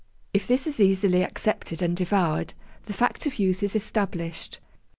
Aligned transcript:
If 0.33 0.47
this 0.47 0.65
is 0.65 0.79
easily 0.79 1.21
accepted 1.21 1.83
and 1.83 1.95
devoured, 1.95 2.55
the 2.85 2.91
fact 2.93 3.27
of 3.27 3.37
youth 3.37 3.61
is 3.61 3.75
established.' 3.75 4.59